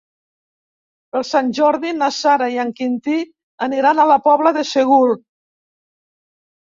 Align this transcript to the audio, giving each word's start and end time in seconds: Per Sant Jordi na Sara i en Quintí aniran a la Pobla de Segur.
Per 1.15 1.21
Sant 1.31 1.51
Jordi 1.57 1.91
na 1.99 2.09
Sara 2.15 2.49
i 2.55 2.59
en 2.65 2.73
Quintí 2.81 3.17
aniran 3.69 4.01
a 4.01 4.09
la 4.13 4.17
Pobla 4.29 4.55
de 4.59 4.65
Segur. 4.75 5.07